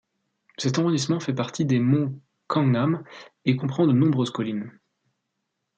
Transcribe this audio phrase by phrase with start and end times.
[0.57, 3.03] Cet arrondissement fait partie des monts Kangnam
[3.45, 4.71] et comprend de nombreuses collines.